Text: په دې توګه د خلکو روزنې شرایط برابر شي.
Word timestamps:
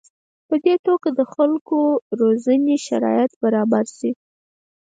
په 0.47 0.55
دې 0.63 0.75
توګه 0.87 1.09
د 1.19 1.21
خلکو 1.33 1.79
روزنې 2.19 2.75
شرایط 2.87 3.31
برابر 3.43 3.85
شي. 3.97 4.11